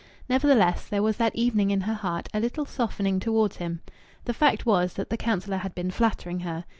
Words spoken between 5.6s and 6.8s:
been flattering her.